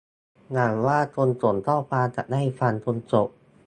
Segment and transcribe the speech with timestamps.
[0.51, 3.27] หวังว่าคนส่งข้อความจะได้ฟังจนจบ